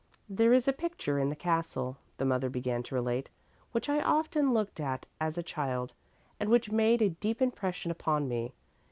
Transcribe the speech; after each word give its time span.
"There 0.27 0.51
is 0.51 0.67
a 0.67 0.73
picture 0.73 1.19
in 1.19 1.29
the 1.29 1.35
castle," 1.35 1.97
the 2.17 2.25
mother 2.25 2.49
began 2.49 2.81
to 2.81 2.95
relate, 2.95 3.29
"which 3.71 3.87
I 3.87 4.01
often 4.01 4.51
looked 4.51 4.79
at 4.79 5.05
as 5.19 5.37
a 5.37 5.43
child 5.43 5.93
and 6.39 6.49
which 6.49 6.71
made 6.71 7.03
a 7.03 7.09
deep 7.11 7.39
impression 7.39 7.91
upon 7.91 8.27
me. 8.27 8.55